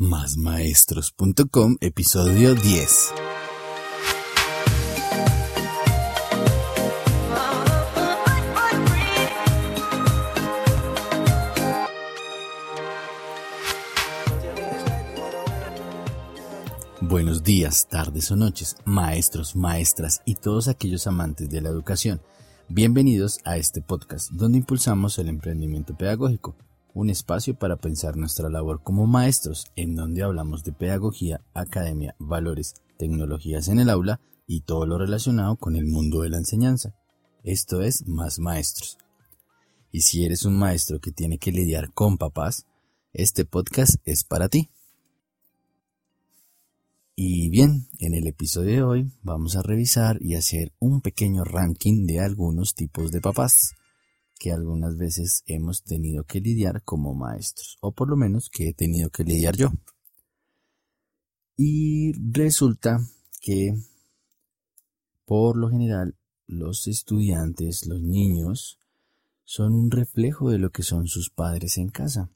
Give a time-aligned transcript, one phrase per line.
[0.00, 3.12] Másmaestros.com, episodio 10.
[17.00, 22.20] Buenos días, tardes o noches, maestros, maestras y todos aquellos amantes de la educación.
[22.68, 26.54] Bienvenidos a este podcast donde impulsamos el emprendimiento pedagógico
[26.98, 32.74] un espacio para pensar nuestra labor como maestros, en donde hablamos de pedagogía, academia, valores,
[32.98, 36.96] tecnologías en el aula y todo lo relacionado con el mundo de la enseñanza.
[37.44, 38.98] Esto es Más Maestros.
[39.92, 42.66] Y si eres un maestro que tiene que lidiar con papás,
[43.12, 44.68] este podcast es para ti.
[47.14, 52.06] Y bien, en el episodio de hoy vamos a revisar y hacer un pequeño ranking
[52.06, 53.77] de algunos tipos de papás
[54.38, 58.74] que algunas veces hemos tenido que lidiar como maestros, o por lo menos que he
[58.74, 59.72] tenido que lidiar yo.
[61.56, 63.00] Y resulta
[63.40, 63.74] que,
[65.24, 68.78] por lo general, los estudiantes, los niños,
[69.44, 72.30] son un reflejo de lo que son sus padres en casa.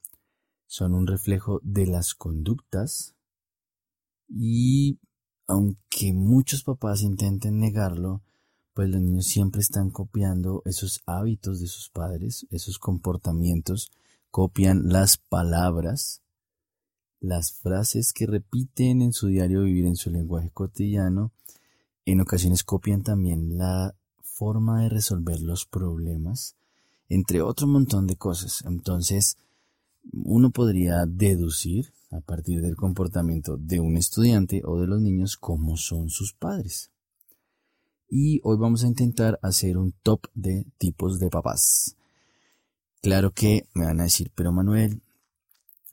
[0.66, 3.14] Son un reflejo de las conductas
[4.28, 4.98] y
[5.46, 8.22] aunque muchos papás intenten negarlo,
[8.74, 13.90] pues los niños siempre están copiando esos hábitos de sus padres, esos comportamientos,
[14.30, 16.22] copian las palabras,
[17.20, 21.32] las frases que repiten en su diario vivir, en su lenguaje cotidiano,
[22.06, 26.56] en ocasiones copian también la forma de resolver los problemas,
[27.08, 28.64] entre otro montón de cosas.
[28.66, 29.36] Entonces,
[30.12, 35.76] uno podría deducir a partir del comportamiento de un estudiante o de los niños cómo
[35.76, 36.91] son sus padres
[38.14, 41.96] y hoy vamos a intentar hacer un top de tipos de papás.
[43.00, 45.00] Claro que me van a decir, pero Manuel,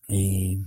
[0.09, 0.57] eh,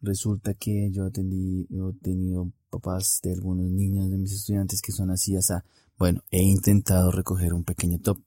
[0.00, 5.34] resulta que yo he tenido papás de algunos niños de mis estudiantes que son así,
[5.34, 5.52] así.
[5.98, 8.20] Bueno, he intentado recoger un pequeño top.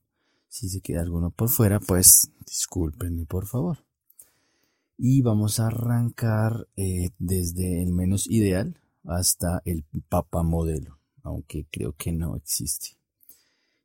[0.50, 3.78] Si se queda alguno por fuera, pues discúlpenme por favor.
[4.98, 11.94] Y vamos a arrancar eh, desde el menos ideal hasta el papá modelo aunque creo
[11.94, 12.96] que no existe.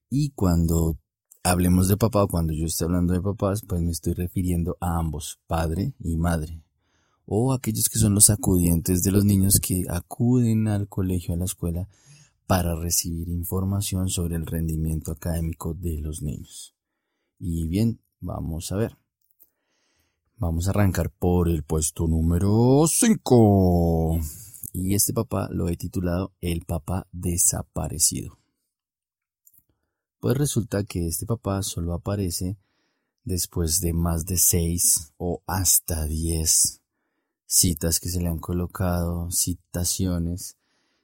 [0.09, 0.99] Y cuando
[1.43, 4.99] hablemos de papá, o cuando yo esté hablando de papás, pues me estoy refiriendo a
[4.99, 6.61] ambos, padre y madre.
[7.25, 11.45] O aquellos que son los acudientes de los niños que acuden al colegio, a la
[11.45, 11.87] escuela,
[12.45, 16.75] para recibir información sobre el rendimiento académico de los niños.
[17.39, 18.97] Y bien, vamos a ver.
[20.37, 24.19] Vamos a arrancar por el puesto número 5
[24.73, 28.37] y este papá lo he titulado El papá desaparecido.
[30.19, 32.57] Pues resulta que este papá solo aparece
[33.23, 36.81] después de más de seis o hasta diez
[37.45, 40.57] citas que se le han colocado, citaciones,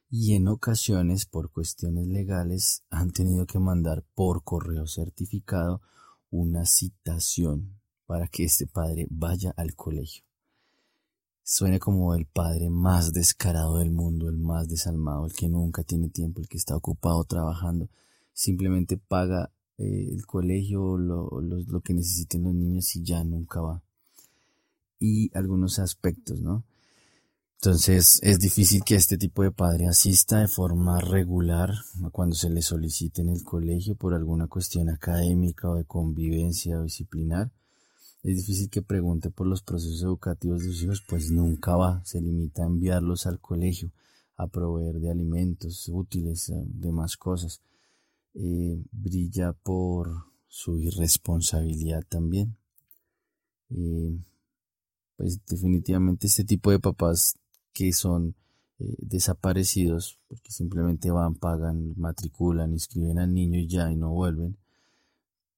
[0.08, 5.82] y en ocasiones por cuestiones legales han tenido que mandar por correo certificado
[6.30, 10.24] una citación para que este padre vaya al colegio.
[11.48, 16.08] Suena como el padre más descarado del mundo, el más desalmado, el que nunca tiene
[16.08, 17.88] tiempo, el que está ocupado trabajando,
[18.32, 23.80] simplemente paga eh, el colegio, lo, lo, que necesiten los niños y ya nunca va.
[24.98, 26.64] Y algunos aspectos, ¿no?
[27.60, 31.74] Entonces es difícil que este tipo de padre asista de forma regular
[32.10, 36.82] cuando se le solicite en el colegio por alguna cuestión académica o de convivencia o
[36.82, 37.52] disciplinar
[38.26, 42.20] es difícil que pregunte por los procesos educativos de sus hijos, pues nunca va, se
[42.20, 43.92] limita a enviarlos al colegio,
[44.36, 47.62] a proveer de alimentos útiles, eh, demás cosas.
[48.34, 52.56] Eh, brilla por su irresponsabilidad también.
[53.70, 54.18] Eh,
[55.16, 57.36] pues definitivamente este tipo de papás
[57.72, 58.34] que son
[58.78, 64.58] desaparecidos porque simplemente van, pagan, matriculan, inscriben al niño y ya y no vuelven,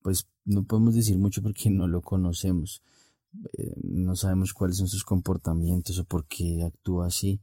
[0.03, 2.83] pues no podemos decir mucho porque no lo conocemos.
[3.53, 7.39] Eh, no sabemos cuáles son sus comportamientos o por qué actúa así.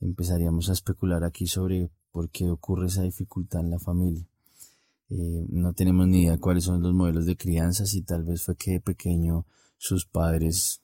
[0.00, 4.26] Empezaríamos a especular aquí sobre por qué ocurre esa dificultad en la familia.
[5.10, 8.56] Eh, no tenemos ni idea cuáles son los modelos de crianza, si tal vez fue
[8.56, 9.46] que de pequeño
[9.76, 10.80] sus padres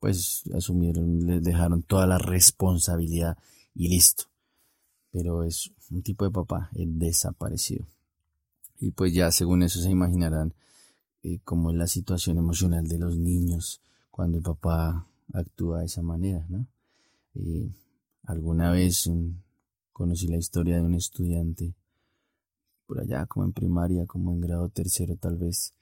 [0.00, 3.36] pues asumieron, le dejaron toda la responsabilidad
[3.74, 4.24] y listo.
[5.12, 7.86] Pero es un tipo de papá, el desaparecido.
[8.80, 10.54] Y pues ya según eso se imaginarán
[11.22, 13.80] eh, cómo es la situación emocional de los niños
[14.10, 16.66] cuando el papá actúa de esa manera, ¿no?
[18.24, 19.08] Alguna vez
[19.92, 21.74] conocí la historia de un estudiante
[22.86, 25.74] por allá, como en primaria, como en grado tercero tal vez,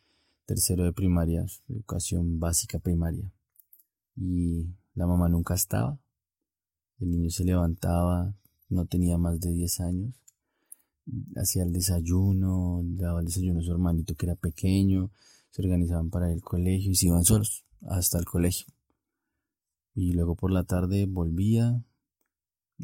[0.44, 3.30] tercero de primaria, educación básica primaria.
[4.16, 5.98] Y la mamá nunca estaba,
[6.98, 8.34] El niño se levantaba,
[8.68, 10.14] no tenía más de 10 años,
[11.36, 15.10] hacía el desayuno, daba el desayuno a su hermanito que era pequeño,
[15.50, 18.66] se organizaban para el colegio y se iban solos hasta el colegio.
[19.94, 21.82] Y luego por la tarde volvía,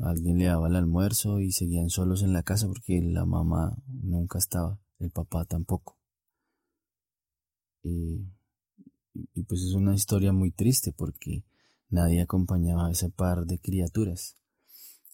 [0.01, 4.39] alguien le daba el almuerzo y seguían solos en la casa porque la mamá nunca
[4.39, 5.99] estaba, el papá tampoco.
[7.83, 8.25] Y,
[9.35, 11.45] y pues es una historia muy triste porque
[11.91, 14.37] nadie acompañaba a ese par de criaturas.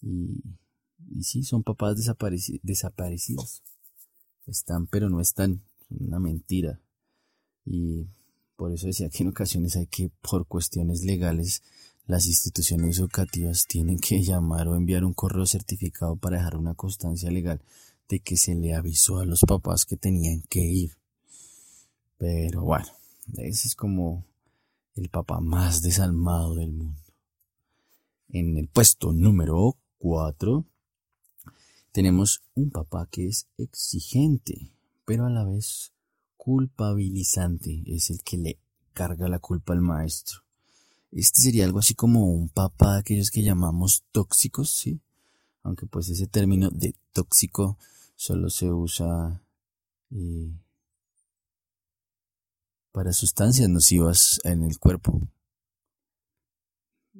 [0.01, 0.41] Y,
[1.07, 3.61] y sí, son papás desaparecidos.
[4.45, 5.61] Están, pero no están.
[5.89, 6.79] Una mentira.
[7.65, 8.05] Y
[8.55, 11.63] por eso decía que en ocasiones hay que, por cuestiones legales,
[12.05, 17.31] las instituciones educativas tienen que llamar o enviar un correo certificado para dejar una constancia
[17.31, 17.61] legal
[18.07, 20.97] de que se le avisó a los papás que tenían que ir.
[22.17, 22.87] Pero bueno,
[23.37, 24.25] ese es como
[24.95, 27.01] el papá más desalmado del mundo.
[28.29, 30.65] En el puesto número 4
[31.99, 34.71] tenemos un papá que es exigente,
[35.03, 35.91] pero a la vez
[36.37, 37.83] culpabilizante.
[37.87, 38.57] Es el que le
[38.93, 40.39] carga la culpa al maestro.
[41.11, 45.01] Este sería algo así como un papá de aquellos que llamamos tóxicos, ¿sí?
[45.61, 47.77] Aunque pues ese término de tóxico
[48.15, 49.41] solo se usa
[50.11, 50.53] eh,
[52.93, 55.27] para sustancias nocivas en el cuerpo.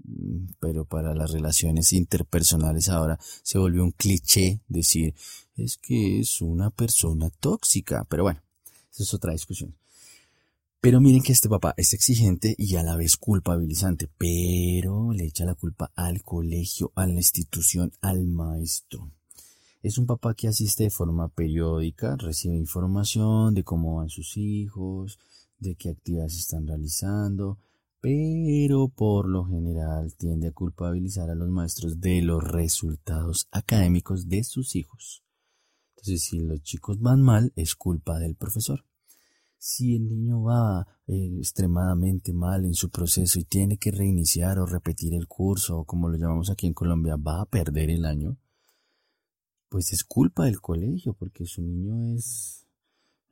[0.04, 5.14] Mm, pero para las relaciones interpersonales ahora se volvió un cliché decir
[5.56, 8.06] es que es una persona tóxica.
[8.10, 8.42] Pero bueno,
[8.92, 9.76] esa es otra discusión.
[10.82, 15.44] Pero miren que este papá es exigente y a la vez culpabilizante, pero le echa
[15.44, 19.12] la culpa al colegio, a la institución, al maestro.
[19.82, 25.20] Es un papá que asiste de forma periódica, recibe información de cómo van sus hijos,
[25.58, 27.58] de qué actividades están realizando,
[28.02, 34.44] pero por lo general tiende a culpabilizar a los maestros de los resultados académicos de
[34.44, 35.24] sus hijos.
[35.96, 38.86] Entonces, si los chicos van mal, es culpa del profesor.
[39.58, 44.66] Si el niño va eh, extremadamente mal en su proceso y tiene que reiniciar o
[44.66, 48.38] repetir el curso, o como lo llamamos aquí en Colombia, va a perder el año,
[49.68, 52.66] pues es culpa del colegio, porque su niño es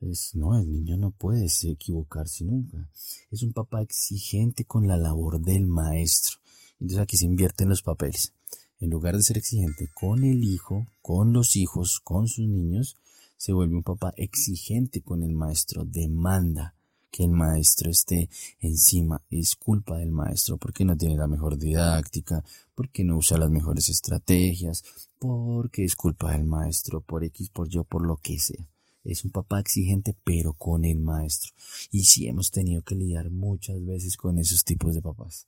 [0.00, 2.88] es, no, el niño no puede equivocarse nunca.
[3.30, 6.38] Es un papá exigente con la labor del maestro.
[6.80, 8.32] Entonces aquí se invierten los papeles.
[8.80, 12.96] En lugar de ser exigente con el hijo, con los hijos, con sus niños,
[13.36, 15.84] se vuelve un papá exigente con el maestro.
[15.84, 16.74] Demanda
[17.10, 18.28] que el maestro esté
[18.60, 19.22] encima.
[19.30, 23.88] Es culpa del maestro porque no tiene la mejor didáctica, porque no usa las mejores
[23.88, 24.84] estrategias,
[25.18, 28.64] porque es culpa del maestro por X, por yo, por lo que sea.
[29.08, 31.52] Es un papá exigente, pero con el maestro.
[31.90, 35.46] Y sí hemos tenido que lidiar muchas veces con esos tipos de papás.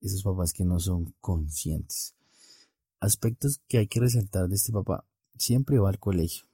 [0.00, 2.14] Esos papás que no son conscientes.
[3.00, 5.04] Aspectos que hay que resaltar de este papá.
[5.36, 6.44] Siempre va al colegio,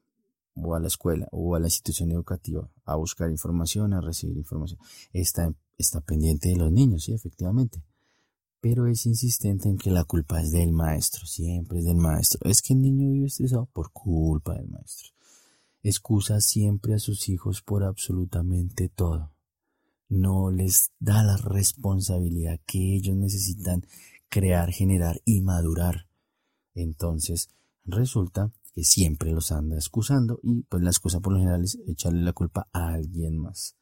[0.54, 4.80] o a la escuela, o a la institución educativa, a buscar información, a recibir información.
[5.12, 7.82] Está, está pendiente de los niños, sí, efectivamente.
[8.62, 12.40] Pero es insistente en que la culpa es del maestro, siempre es del maestro.
[12.48, 15.12] Es que el niño vive estresado por culpa del maestro
[15.82, 19.32] excusa siempre a sus hijos por absolutamente todo.
[20.08, 23.86] No les da la responsabilidad que ellos necesitan
[24.28, 26.06] crear, generar y madurar.
[26.74, 27.48] Entonces,
[27.84, 32.22] resulta que siempre los anda excusando y pues la excusa por lo general es echarle
[32.22, 33.76] la culpa a alguien más.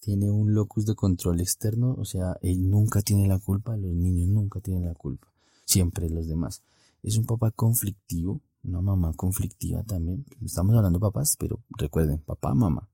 [0.00, 4.28] Tiene un locus de control externo, o sea, él nunca tiene la culpa, los niños
[4.28, 5.32] nunca tienen la culpa,
[5.64, 6.62] siempre los demás.
[7.02, 10.24] Es un papá conflictivo, una mamá conflictiva también.
[10.44, 12.88] Estamos hablando papás, pero recuerden, papá, mamá.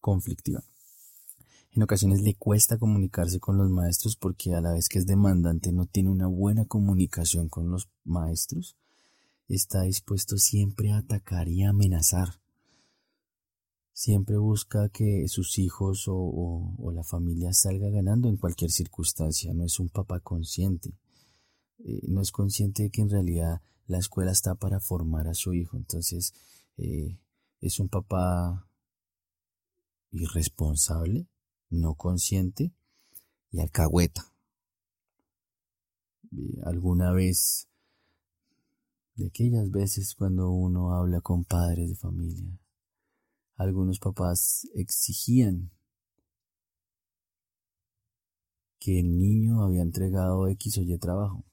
[0.00, 0.62] Conflictiva.
[1.74, 5.72] En ocasiones le cuesta comunicarse con los maestros porque a la vez que es demandante
[5.72, 8.76] no tiene una buena comunicación con los maestros.
[9.48, 12.40] Está dispuesto siempre a atacar y amenazar.
[13.94, 19.54] Siempre busca que sus hijos o, o la familia salga ganando en cualquier circunstancia.
[19.54, 20.94] No es un papá consciente.
[21.84, 25.54] Eh, no es consciente de que en realidad la escuela está para formar a su
[25.54, 25.76] hijo.
[25.76, 26.34] Entonces,
[26.76, 27.18] eh,
[27.60, 28.66] es un papá
[30.10, 31.26] irresponsable,
[31.70, 32.72] no consciente
[33.50, 34.32] y alcahueta.
[36.64, 37.68] Alguna vez,
[39.16, 42.58] de aquellas veces cuando uno habla con padres de familia,
[43.56, 45.70] algunos papás exigían
[48.78, 51.44] que el niño había entregado X o Y trabajo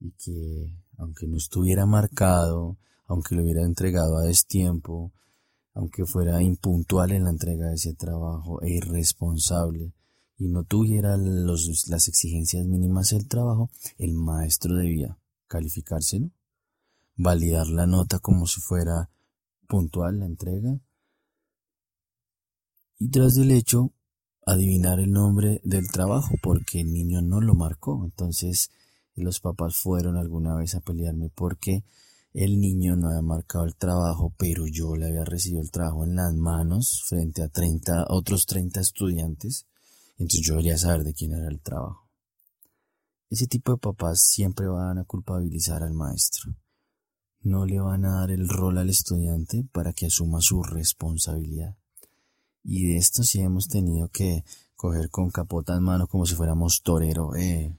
[0.00, 2.76] y que aunque no estuviera marcado,
[3.06, 5.12] aunque lo hubiera entregado a destiempo,
[5.72, 9.92] aunque fuera impuntual en la entrega de ese trabajo e irresponsable,
[10.36, 16.30] y no tuviera las exigencias mínimas del trabajo, el maestro debía calificárselo,
[17.16, 19.08] validar la nota como si fuera
[19.66, 20.78] puntual la entrega
[22.98, 23.92] y tras del hecho
[24.44, 28.04] adivinar el nombre del trabajo porque el niño no lo marcó.
[28.04, 28.70] Entonces
[29.22, 31.84] los papás fueron alguna vez a pelearme porque
[32.34, 36.16] el niño no había marcado el trabajo, pero yo le había recibido el trabajo en
[36.16, 39.66] las manos frente a 30, otros 30 estudiantes.
[40.18, 42.08] Entonces yo debería saber de quién era el trabajo.
[43.30, 46.54] Ese tipo de papás siempre van a culpabilizar al maestro.
[47.42, 51.76] No le van a dar el rol al estudiante para que asuma su responsabilidad.
[52.64, 54.44] Y de esto sí hemos tenido que
[54.76, 57.76] coger con capota en mano como si fuéramos torero eh,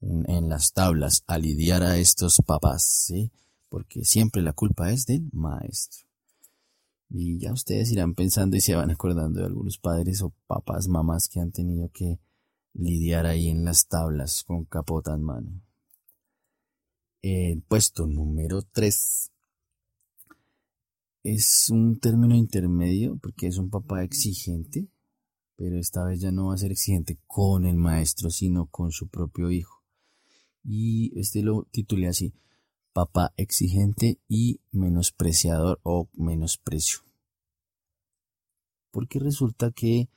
[0.00, 3.30] en las tablas a lidiar a estos papás, ¿sí?
[3.68, 6.06] Porque siempre la culpa es del maestro.
[7.10, 11.28] Y ya ustedes irán pensando y se van acordando de algunos padres o papás, mamás
[11.28, 12.20] que han tenido que
[12.72, 15.60] lidiar ahí en las tablas con capota en mano.
[17.22, 19.30] El puesto número 3
[21.24, 24.88] es un término intermedio porque es un papá exigente,
[25.56, 29.08] pero esta vez ya no va a ser exigente con el maestro, sino con su
[29.08, 29.79] propio hijo.
[30.62, 32.32] Y este lo titulé así,
[32.92, 37.00] papá exigente y menospreciador o menosprecio.
[38.90, 40.08] Porque resulta que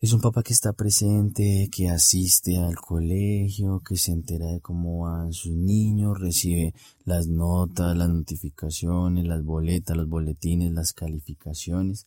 [0.00, 5.00] es un papá que está presente, que asiste al colegio, que se entera de cómo
[5.00, 6.72] van sus niños, recibe
[7.04, 12.06] las notas, las notificaciones, las boletas, los boletines, las calificaciones,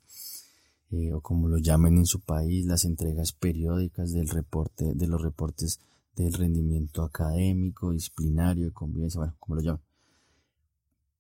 [0.90, 5.22] eh, o como lo llamen en su país, las entregas periódicas del reporte, de los
[5.22, 5.80] reportes
[6.16, 9.84] del rendimiento académico, disciplinario, de convivencia, bueno, como lo llaman.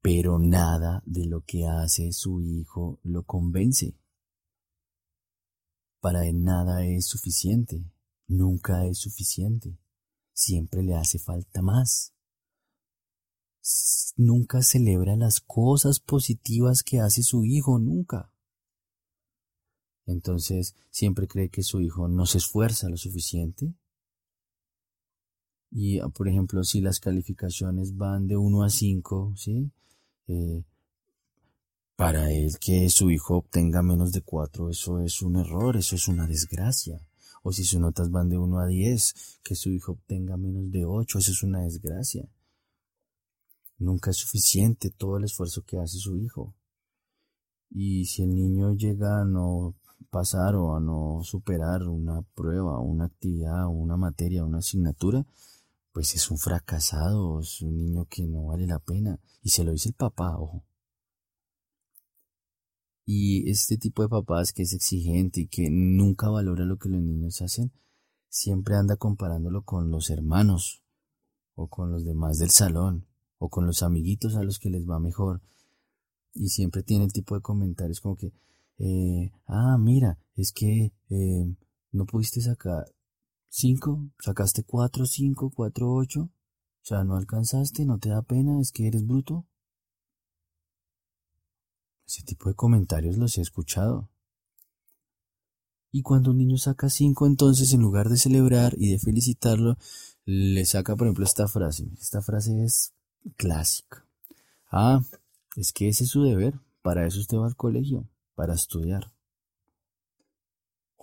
[0.02, 3.96] Pero nada de lo que hace su hijo lo convence.
[6.00, 7.86] Para él nada es suficiente,
[8.28, 9.78] nunca es suficiente,
[10.34, 12.14] siempre le hace falta más.
[14.18, 18.30] Nunca celebra las cosas positivas que hace su hijo, nunca.
[20.06, 23.74] Entonces siempre cree que su hijo no se esfuerza lo suficiente.
[25.76, 29.72] Y, por ejemplo, si las calificaciones van de 1 a 5, ¿sí?
[30.28, 30.64] Eh,
[31.96, 36.08] para él que su hijo obtenga menos de cuatro, eso es un error, eso es
[36.08, 37.02] una desgracia.
[37.42, 40.86] O si sus notas van de uno a diez, que su hijo obtenga menos de
[40.86, 42.28] ocho, eso es una desgracia.
[43.80, 46.54] Nunca es suficiente todo el esfuerzo que hace su hijo.
[47.72, 49.74] Y si el niño llega a no
[50.12, 55.26] pasar o a no superar una prueba, una actividad, una materia, una asignatura,
[55.94, 59.20] pues es un fracasado, es un niño que no vale la pena.
[59.44, 60.66] Y se lo dice el papá, ojo.
[63.06, 67.02] Y este tipo de papás que es exigente y que nunca valora lo que los
[67.02, 67.72] niños hacen,
[68.28, 70.84] siempre anda comparándolo con los hermanos,
[71.56, 73.06] o con los demás del salón,
[73.38, 75.42] o con los amiguitos a los que les va mejor.
[76.34, 78.34] Y siempre tiene el tipo de comentarios como que,
[78.80, 81.56] eh, ah, mira, es que eh,
[81.92, 82.86] no pudiste sacar
[83.54, 88.72] cinco, sacaste cuatro, cinco, cuatro, ocho, o sea, no alcanzaste, no te da pena, es
[88.72, 89.46] que eres bruto.
[92.08, 94.10] Ese tipo de comentarios los he escuchado.
[95.92, 99.78] Y cuando un niño saca cinco, entonces en lugar de celebrar y de felicitarlo,
[100.26, 101.88] le saca, por ejemplo, esta frase.
[102.02, 102.94] Esta frase es
[103.38, 104.08] clásica.
[104.72, 105.04] Ah,
[105.56, 106.60] es que ese es su deber.
[106.82, 109.13] Para eso usted va al colegio, para estudiar.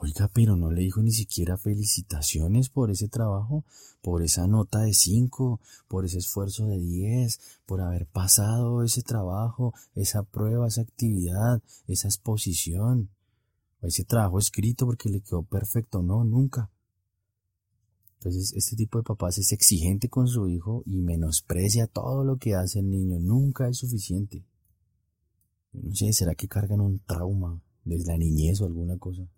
[0.02, 3.66] Oiga, pero no le dijo ni siquiera felicitaciones por ese trabajo,
[4.00, 9.74] por esa nota de 5, por ese esfuerzo de 10, por haber pasado ese trabajo,
[9.94, 13.10] esa prueba, esa actividad, esa exposición,
[13.82, 16.02] ese trabajo escrito porque le quedó perfecto.
[16.02, 16.70] No, nunca.
[18.14, 22.54] Entonces, este tipo de papás es exigente con su hijo y menosprecia todo lo que
[22.54, 23.18] hace el niño.
[23.20, 24.46] Nunca es suficiente.
[25.74, 29.28] no sé, ¿será que cargan un trauma desde la niñez o alguna cosa?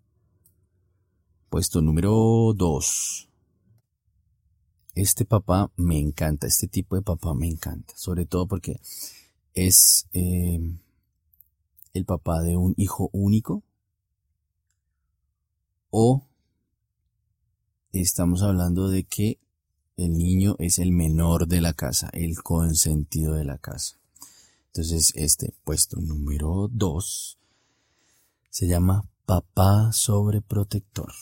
[1.53, 3.29] Puesto número 2.
[4.95, 8.81] Este papá me encanta, este tipo de papá me encanta, sobre todo porque
[9.53, 10.59] es eh,
[11.93, 13.61] el papá de un hijo único
[15.91, 16.25] o
[17.91, 19.37] estamos hablando de que
[19.95, 23.99] el niño es el menor de la casa, el consentido de la casa.
[24.69, 27.37] Entonces este puesto número 2
[28.49, 31.13] se llama papá sobreprotector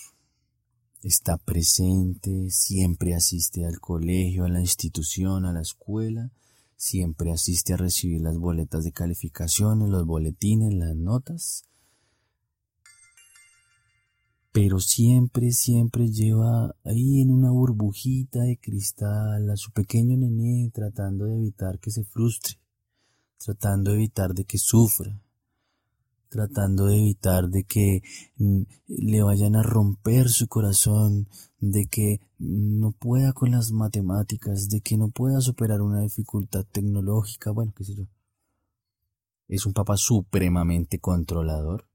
[1.04, 6.32] está presente, siempre asiste al colegio, a la institución, a la escuela,
[6.76, 11.66] siempre asiste a recibir las boletas de calificaciones, los boletines, las notas.
[14.52, 21.26] pero siempre, siempre lleva ahí en una burbujita de cristal a su pequeño nené tratando
[21.26, 22.56] de evitar que se frustre,
[23.38, 25.22] tratando de evitar de que sufra,
[26.32, 28.02] tratando de evitar de que
[28.38, 31.28] mm, le vayan a romper su corazón,
[31.60, 37.52] de que no pueda con las matemáticas, de que no pueda superar una dificultad tecnológica,
[37.52, 38.08] bueno, qué sé yo.
[39.48, 41.86] Es un papá supremamente controlador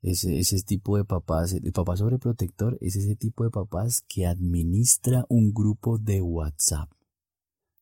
[0.00, 5.26] ese, ese tipo de papás, el papá sobreprotector es ese tipo de papás que administra
[5.28, 6.90] un grupo de WhatsApp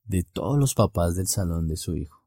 [0.04, 2.25] de todos los papás del salón de su hijo.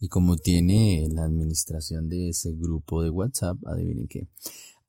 [0.00, 4.26] Y como tiene la administración de ese grupo de WhatsApp, adivinen qué.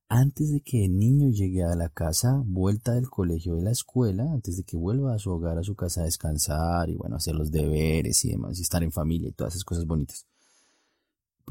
[0.08, 4.24] Antes de que el niño llegue a la casa, vuelta del colegio de la escuela,
[4.32, 7.36] antes de que vuelva a su hogar, a su casa a descansar y bueno, hacer
[7.36, 10.26] los deberes y demás, y estar en familia y todas esas cosas bonitas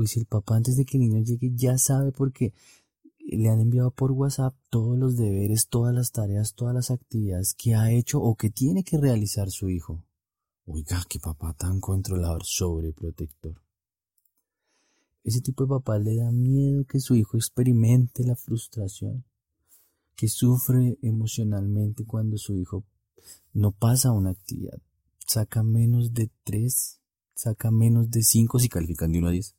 [0.00, 2.54] pues el papá antes de que el niño llegue ya sabe porque
[3.18, 7.74] le han enviado por WhatsApp todos los deberes, todas las tareas, todas las actividades que
[7.74, 10.02] ha hecho o que tiene que realizar su hijo.
[10.72, 13.60] Oiga, qué papá tan controlador, sobreprotector.
[15.24, 19.24] Ese tipo de papá le da miedo que su hijo experimente la frustración,
[20.16, 22.84] que sufre emocionalmente cuando su hijo
[23.52, 24.80] no pasa una actividad,
[25.26, 27.00] saca menos de tres,
[27.34, 29.54] saca menos de cinco si califican de uno a diez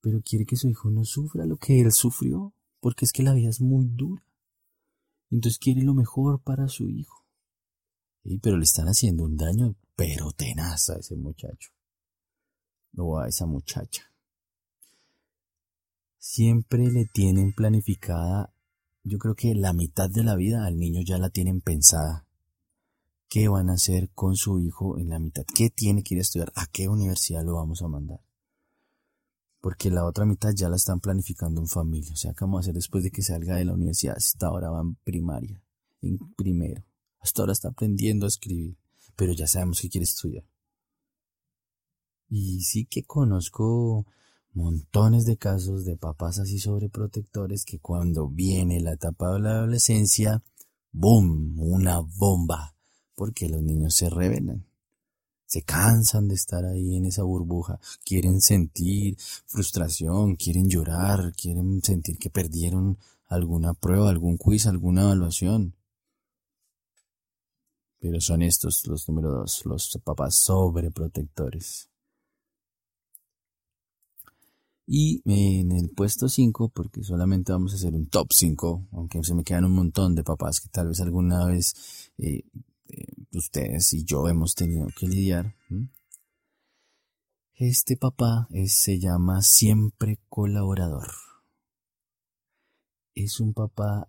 [0.00, 3.34] pero quiere que su hijo no sufra lo que él sufrió, porque es que la
[3.34, 4.24] vida es muy dura.
[5.30, 7.17] Entonces quiere lo mejor para su hijo.
[8.42, 11.70] Pero le están haciendo un daño, pero tenaz a ese muchacho.
[12.96, 14.12] O a esa muchacha.
[16.18, 18.52] Siempre le tienen planificada,
[19.04, 22.26] yo creo que la mitad de la vida al niño ya la tienen pensada.
[23.28, 25.44] ¿Qué van a hacer con su hijo en la mitad?
[25.54, 26.52] ¿Qué tiene que ir a estudiar?
[26.54, 28.20] ¿A qué universidad lo vamos a mandar?
[29.60, 32.12] porque la otra mitad ya la están planificando en familia.
[32.12, 34.16] O sea, ¿qué vamos a hacer después de que salga de la universidad?
[34.16, 35.60] Hasta ahora va en primaria,
[36.00, 36.82] en primero.
[37.20, 38.76] Hasta ahora está aprendiendo a escribir,
[39.16, 40.44] pero ya sabemos que quiere estudiar.
[42.28, 44.06] Y sí que conozco
[44.52, 50.42] montones de casos de papás así sobreprotectores que cuando viene la etapa de la adolescencia,
[50.92, 51.58] ¡boom!
[51.58, 52.74] Una bomba,
[53.14, 54.68] porque los niños se rebelan
[55.48, 59.16] se cansan de estar ahí en esa burbuja, quieren sentir
[59.46, 65.74] frustración, quieren llorar, quieren sentir que perdieron alguna prueba, algún quiz, alguna evaluación.
[68.00, 71.90] Pero son estos los número dos, los papás sobreprotectores.
[74.90, 79.34] Y en el puesto 5, porque solamente vamos a hacer un top 5, aunque se
[79.34, 82.44] me quedan un montón de papás que tal vez alguna vez eh,
[83.32, 85.54] ustedes y yo hemos tenido que lidiar.
[87.54, 91.08] Este papá se llama siempre colaborador.
[93.14, 94.08] Es un papá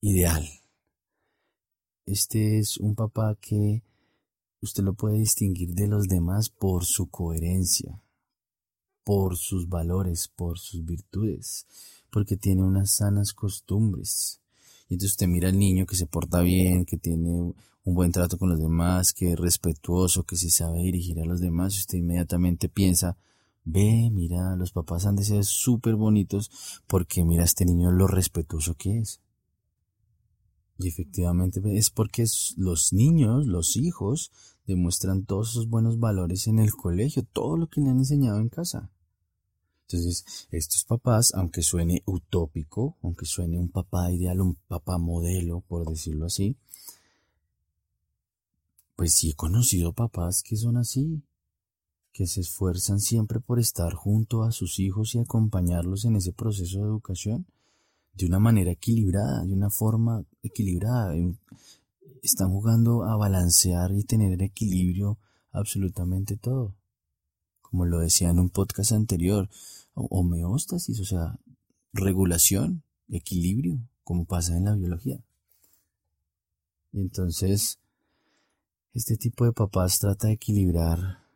[0.00, 0.48] ideal.
[2.06, 3.82] Este es un papá que
[4.60, 8.00] usted lo puede distinguir de los demás por su coherencia,
[9.02, 11.66] por sus valores, por sus virtudes,
[12.10, 14.40] porque tiene unas sanas costumbres.
[14.88, 18.38] Y entonces usted mira al niño que se porta bien, que tiene un buen trato
[18.38, 21.98] con los demás, que es respetuoso, que se sabe dirigir a los demás, y usted
[21.98, 23.16] inmediatamente piensa,
[23.64, 26.52] ve, mira, los papás han de ser súper bonitos
[26.86, 29.20] porque mira este niño lo respetuoso que es.
[30.78, 32.24] Y efectivamente es porque
[32.56, 34.30] los niños, los hijos,
[34.66, 38.48] demuestran todos esos buenos valores en el colegio, todo lo que le han enseñado en
[38.48, 38.90] casa.
[39.82, 45.88] Entonces, estos papás, aunque suene utópico, aunque suene un papá ideal, un papá modelo, por
[45.88, 46.56] decirlo así,
[48.96, 51.22] pues sí he conocido papás que son así,
[52.12, 56.78] que se esfuerzan siempre por estar junto a sus hijos y acompañarlos en ese proceso
[56.78, 57.46] de educación
[58.16, 61.14] de una manera equilibrada, de una forma equilibrada.
[62.22, 65.18] Están jugando a balancear y tener equilibrio
[65.52, 66.74] absolutamente todo.
[67.60, 69.48] Como lo decía en un podcast anterior,
[69.94, 71.38] homeostasis, o sea,
[71.92, 75.22] regulación, equilibrio, como pasa en la biología.
[76.92, 77.78] Y entonces,
[78.94, 81.26] este tipo de papás trata de equilibrar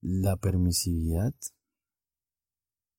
[0.00, 1.34] la permisividad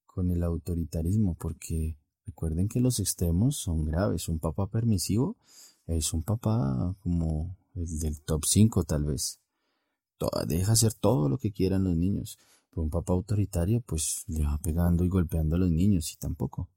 [0.05, 4.29] con el autoritarismo, porque recuerden que los extremos son graves.
[4.29, 5.37] Un papá permisivo
[5.87, 9.39] es un papá como el del top 5 tal vez.
[10.47, 12.39] Deja hacer todo lo que quieran los niños.
[12.69, 16.69] Pero un papá autoritario pues le va pegando y golpeando a los niños y tampoco.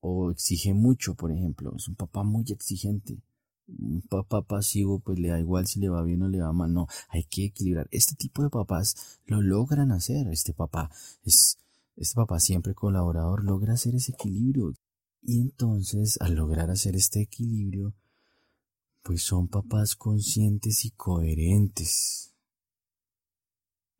[0.00, 1.74] O exige mucho, por ejemplo.
[1.76, 3.22] Es un papá muy exigente
[3.68, 6.72] un papá pasivo pues le da igual si le va bien o le va mal,
[6.72, 7.88] no, hay que equilibrar.
[7.90, 10.90] Este tipo de papás lo logran hacer, este papá
[11.24, 11.58] es
[11.96, 14.74] este papá siempre colaborador logra hacer ese equilibrio.
[15.22, 17.94] Y entonces, al lograr hacer este equilibrio,
[19.02, 22.34] pues son papás conscientes y coherentes.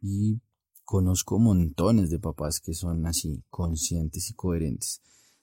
[0.01, 0.41] Y
[0.85, 5.01] conozco montones de papás que son así, conscientes y coherentes.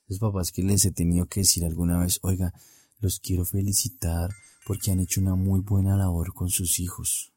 [0.07, 2.53] Esos papás que les he tenido que decir alguna vez, oiga,
[2.99, 4.31] los quiero felicitar
[4.65, 7.32] porque han hecho una muy buena labor con sus hijos.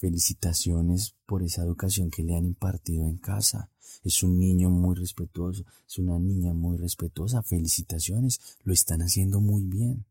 [0.00, 3.68] Felicitaciones por esa educación que le han impartido en casa.
[4.02, 7.42] Es un niño muy respetuoso, es una niña muy respetuosa.
[7.42, 10.06] Felicitaciones, lo están haciendo muy bien.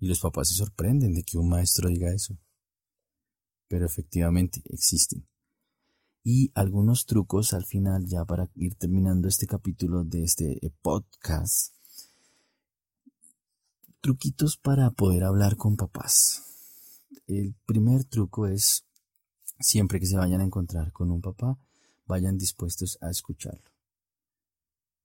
[0.00, 2.36] Y los papás se sorprenden de que un maestro diga eso.
[3.68, 5.26] Pero efectivamente existen.
[6.22, 11.72] Y algunos trucos al final, ya para ir terminando este capítulo de este podcast.
[14.02, 16.42] Truquitos para poder hablar con papás.
[17.26, 18.84] El primer truco es
[19.62, 21.56] Siempre que se vayan a encontrar con un papá,
[22.06, 23.70] vayan dispuestos a escucharlo.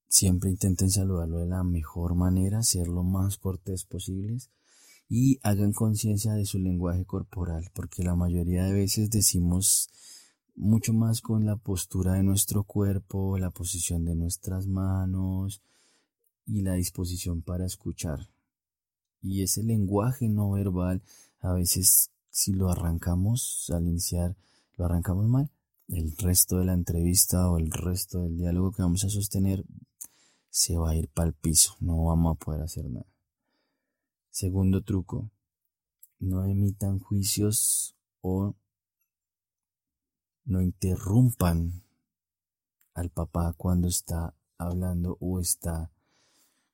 [0.07, 4.49] Siempre intenten saludarlo de la mejor manera, ser lo más cortés posibles
[5.09, 9.89] y hagan conciencia de su lenguaje corporal, porque la mayoría de veces decimos
[10.55, 15.61] mucho más con la postura de nuestro cuerpo, la posición de nuestras manos
[16.47, 18.31] y la disposición para escuchar.
[19.21, 21.03] Y ese lenguaje no verbal
[21.41, 24.35] a veces si lo arrancamos al iniciar
[24.75, 25.49] lo arrancamos mal,
[25.87, 29.65] el resto de la entrevista o el resto del diálogo que vamos a sostener
[30.51, 33.07] se va a ir para el piso, no vamos a poder hacer nada.
[34.29, 35.31] Segundo truco,
[36.19, 38.53] no emitan juicios o
[40.45, 41.81] no interrumpan
[42.93, 45.89] al papá cuando está hablando o está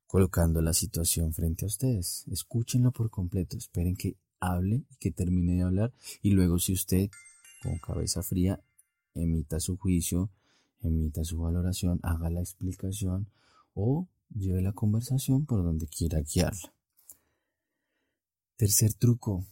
[0.08, 2.26] colocando la situación frente a ustedes.
[2.30, 7.10] Escúchenlo por completo, esperen que hable y que termine de hablar y luego si usted
[7.62, 8.62] con cabeza fría,
[9.16, 10.30] emita su juicio,
[10.82, 13.30] emita su valoración, haga la explicación
[13.74, 16.74] o lleve la conversación por donde quiera guiarla.
[18.58, 19.46] Tercer truco.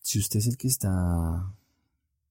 [0.00, 1.52] Si usted es el que está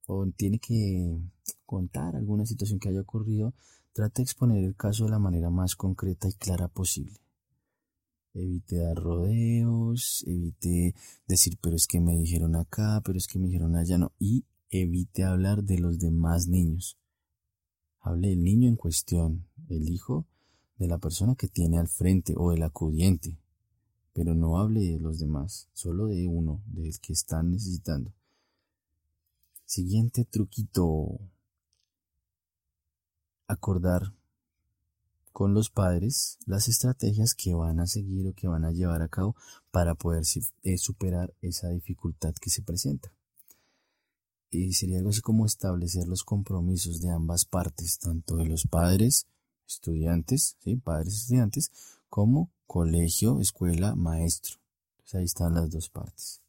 [0.07, 1.19] o tiene que
[1.65, 3.53] contar alguna situación que haya ocurrido,
[3.91, 7.19] trate de exponer el caso de la manera más concreta y clara posible.
[8.37, 10.93] Evite dar rodeos, evite
[11.27, 14.11] decir, pero es que me dijeron acá, pero es que me dijeron allá, no.
[14.19, 16.99] Y evite hablar de los demás niños.
[17.99, 20.27] Hable del niño en cuestión, el hijo
[20.77, 23.39] de la persona que tiene al frente o el acudiente.
[24.13, 28.13] Pero no hable de los demás, solo de uno, del que están necesitando.
[29.65, 31.19] Siguiente truquito.
[33.47, 34.13] Acordar
[35.37, 39.07] con los padres las estrategias que van a seguir o que van a llevar a
[39.07, 39.35] cabo
[39.69, 40.23] para poder
[40.63, 43.13] eh, superar esa dificultad que se presenta.
[44.49, 49.27] Y sería algo así como establecer los compromisos de ambas partes, tanto de los padres,
[49.67, 50.75] estudiantes, ¿sí?
[50.77, 51.71] padres estudiantes,
[52.09, 54.55] como colegio, escuela, maestro.
[55.13, 56.41] Ahí están las dos partes.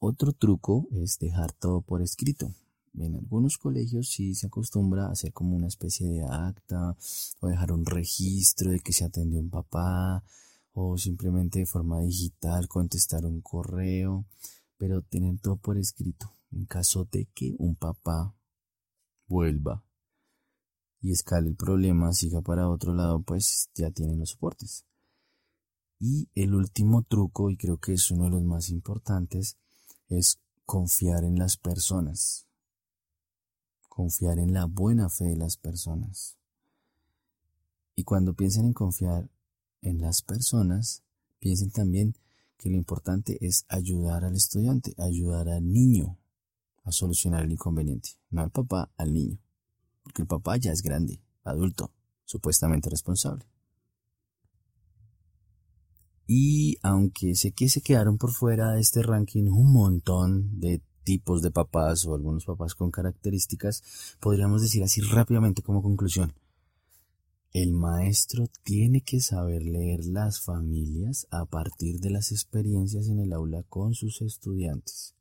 [0.00, 2.52] Otro truco es dejar todo por escrito.
[2.94, 6.96] En algunos colegios sí se acostumbra a hacer como una especie de acta
[7.40, 10.24] o dejar un registro de que se atendió un papá
[10.72, 14.26] o simplemente de forma digital contestar un correo,
[14.76, 18.34] pero tener todo por escrito en caso de que un papá
[19.28, 19.84] vuelva
[21.00, 24.84] y escale el problema, siga para otro lado, pues ya tienen los soportes.
[25.98, 29.56] Y el último truco, y creo que es uno de los más importantes,
[30.08, 32.49] es confiar en las personas
[34.00, 36.38] confiar en la buena fe de las personas.
[37.94, 39.28] Y cuando piensen en confiar
[39.82, 41.02] en las personas,
[41.38, 42.16] piensen también
[42.56, 46.16] que lo importante es ayudar al estudiante, ayudar al niño
[46.84, 49.38] a solucionar el inconveniente, no al papá, al niño,
[50.02, 51.92] porque el papá ya es grande, adulto,
[52.24, 53.44] supuestamente responsable.
[56.26, 61.42] Y aunque sé que se quedaron por fuera de este ranking un montón de tipos
[61.42, 63.82] de papás o algunos papás con características,
[64.20, 66.32] podríamos decir así rápidamente como conclusión.
[67.52, 73.32] El maestro tiene que saber leer las familias a partir de las experiencias en el
[73.32, 75.16] aula con sus estudiantes.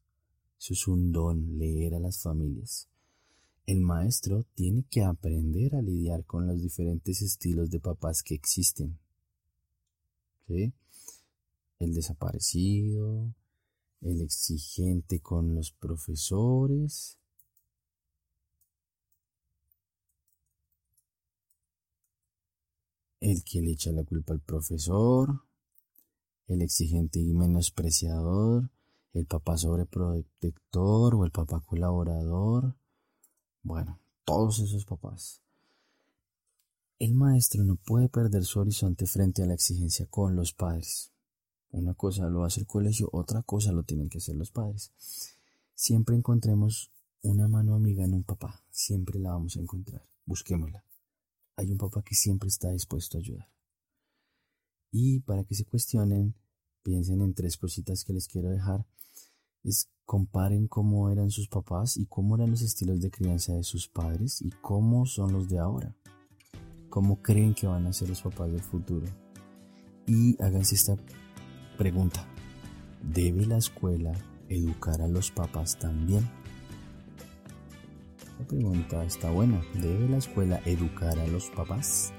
[0.59, 2.87] Eso es un don, leer a las familias.
[3.65, 8.99] El maestro tiene que aprender a lidiar con los diferentes estilos de papás que existen.
[10.47, 13.33] El desaparecido,
[14.01, 17.17] el exigente con los profesores,
[23.19, 25.41] el que le echa la culpa al profesor,
[26.47, 28.69] el exigente y menospreciador,
[29.13, 32.75] el papá sobreprotector o el papá colaborador.
[33.63, 35.41] Bueno, todos esos papás.
[36.97, 41.11] El maestro no puede perder su horizonte frente a la exigencia con los padres.
[41.71, 44.91] Una cosa lo hace el colegio, otra cosa lo tienen que hacer los padres.
[45.75, 50.03] Siempre encontremos una mano amiga en un papá, siempre la vamos a encontrar.
[50.25, 50.83] Busquémosla.
[51.55, 53.49] Hay un papá que siempre está dispuesto a ayudar.
[54.91, 56.35] Y para que se cuestionen,
[56.83, 58.85] piensen en tres cositas que les quiero dejar.
[59.63, 63.87] Es comparen cómo eran sus papás y cómo eran los estilos de crianza de sus
[63.87, 65.95] padres y cómo son los de ahora
[66.89, 69.07] cómo creen que van a ser los papás del futuro.
[70.05, 70.97] Y háganse esta
[71.79, 72.25] pregunta.
[73.01, 74.11] ¿Debe la escuela
[74.49, 76.29] educar a los papás también?
[78.37, 79.61] La pregunta está buena.
[79.75, 82.11] ¿Debe la escuela educar a los papás?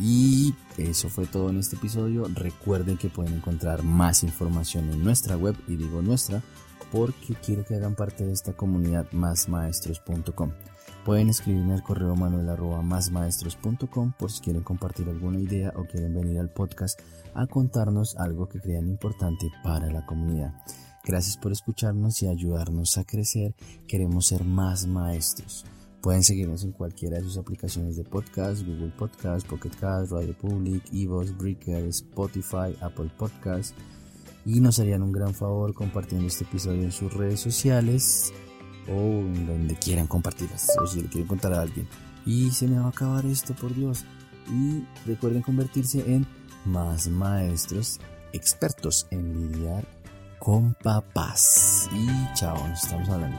[0.00, 2.26] Y eso fue todo en este episodio.
[2.34, 6.42] Recuerden que pueden encontrar más información en nuestra web, y digo nuestra,
[6.90, 10.50] porque quiero que hagan parte de esta comunidad másmaestros.com.
[11.08, 12.54] Pueden escribirme al correo manuel
[14.18, 17.00] por si quieren compartir alguna idea o quieren venir al podcast
[17.32, 20.52] a contarnos algo que crean importante para la comunidad.
[21.02, 23.54] Gracias por escucharnos y ayudarnos a crecer.
[23.86, 25.64] Queremos ser más maestros.
[26.02, 30.92] Pueden seguirnos en cualquiera de sus aplicaciones de podcast, Google Podcast, Pocket Cast, Radio Public,
[30.92, 33.74] Evox, Breaker, Spotify, Apple Podcast.
[34.44, 38.30] Y nos harían un gran favor compartiendo este episodio en sus redes sociales
[38.88, 41.88] o en donde quieran compartirlas o si le quieren contar a alguien.
[42.26, 44.04] Y se me va a acabar esto, por Dios.
[44.50, 46.26] Y recuerden convertirse en
[46.64, 48.00] más maestros
[48.32, 49.84] expertos en lidiar
[50.38, 51.88] con papás.
[51.92, 53.38] Y chao, nos estamos hablando.